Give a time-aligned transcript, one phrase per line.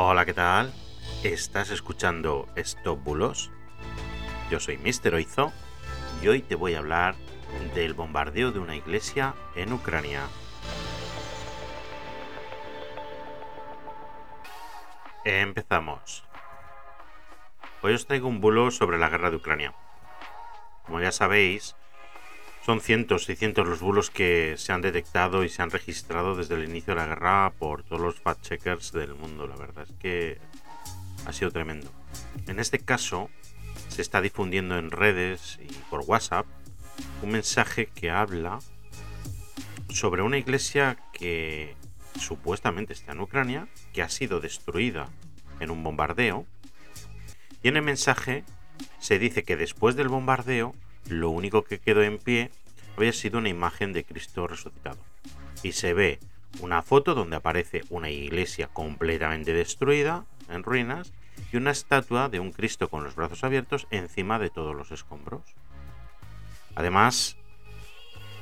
[0.00, 0.72] Hola, ¿qué tal?
[1.24, 3.50] ¿Estás escuchando Stop Bulos?
[4.48, 5.12] Yo soy Mr.
[5.14, 5.52] Oizo
[6.22, 7.16] y hoy te voy a hablar
[7.74, 10.22] del bombardeo de una iglesia en Ucrania.
[15.24, 16.22] Empezamos.
[17.82, 19.74] Hoy os traigo un bulo sobre la guerra de Ucrania.
[20.86, 21.74] Como ya sabéis,
[22.68, 26.54] son cientos y cientos los bulos que se han detectado y se han registrado desde
[26.54, 29.46] el inicio de la guerra por todos los fact-checkers del mundo.
[29.46, 30.36] La verdad es que
[31.24, 31.90] ha sido tremendo.
[32.46, 33.30] En este caso,
[33.88, 36.44] se está difundiendo en redes y por WhatsApp
[37.22, 38.58] un mensaje que habla
[39.88, 41.74] sobre una iglesia que
[42.20, 45.08] supuestamente está en Ucrania, que ha sido destruida
[45.58, 46.44] en un bombardeo.
[47.62, 48.44] Y en el mensaje
[48.98, 50.74] se dice que después del bombardeo
[51.06, 52.50] lo único que quedó en pie
[52.96, 54.98] había sido una imagen de Cristo resucitado.
[55.62, 56.18] Y se ve
[56.60, 61.12] una foto donde aparece una iglesia completamente destruida, en ruinas,
[61.52, 65.42] y una estatua de un Cristo con los brazos abiertos encima de todos los escombros.
[66.74, 67.36] Además,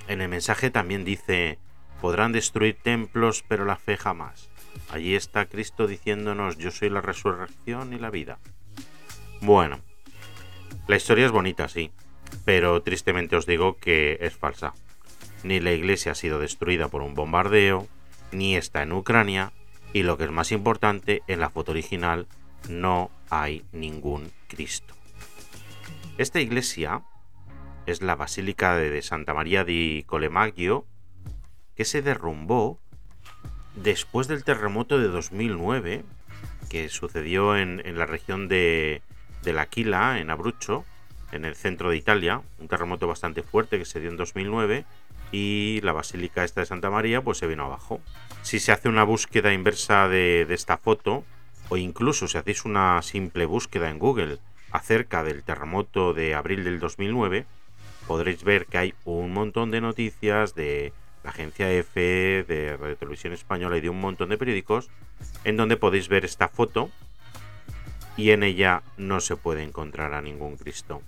[0.09, 1.59] en el mensaje también dice,
[2.01, 4.49] podrán destruir templos, pero la fe jamás.
[4.91, 8.39] Allí está Cristo diciéndonos, yo soy la resurrección y la vida.
[9.41, 9.81] Bueno,
[10.87, 11.91] la historia es bonita, sí,
[12.47, 14.73] pero tristemente os digo que es falsa.
[15.43, 17.89] Ni la iglesia ha sido destruida por un bombardeo,
[18.31, 19.53] ni está en Ucrania,
[19.93, 22.29] y lo que es más importante, en la foto original
[22.69, 24.95] no hay ningún Cristo.
[26.19, 27.03] Esta iglesia
[27.85, 30.87] es la Basílica de Santa María di Colemaggio,
[31.75, 32.79] que se derrumbó
[33.75, 36.05] después del terremoto de 2009,
[36.71, 39.03] que sucedió en, la región de,
[39.43, 40.85] de L'Aquila, en Abruzzo,
[41.33, 44.85] en el centro de Italia, un terremoto bastante fuerte que se dio en 2009
[45.33, 48.01] y la basílica esta de Santa María pues se vino abajo.
[48.43, 51.25] Si se hace una búsqueda inversa de, esta foto
[51.69, 54.39] o incluso si hacéis una simple búsqueda en Google
[54.71, 57.47] acerca del terremoto de abril del 2009,
[58.07, 60.93] podréis ver que hay un montón de noticias de
[61.25, 64.91] la agencia EFE, de Radio Televisión Española y de un montón de periódicos
[65.43, 66.91] en donde podéis ver esta foto
[68.17, 71.03] y en ella no se puede encontrar a ningún Cristo.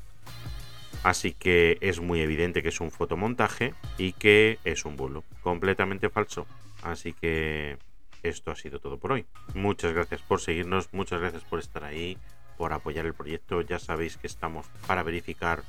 [1.03, 6.11] Así que es muy evidente que es un fotomontaje y que es un bulo, completamente
[6.11, 6.47] falso.
[6.83, 7.79] Así que
[8.23, 9.27] esto ha sido todo por hoy.
[9.55, 12.19] Muchas gracias por seguirnos, muchas gracias por estar ahí,
[12.57, 13.61] por apoyar el proyecto.
[13.63, 15.63] Ya sabéis que estamos para verificar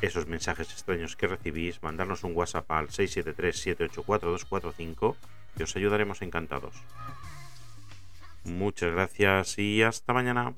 [0.00, 5.16] esos mensajes extraños que recibís, mandarnos un WhatsApp al 673-784-245
[5.58, 6.74] y os ayudaremos encantados.
[8.44, 10.54] Muchas gracias y hasta mañana.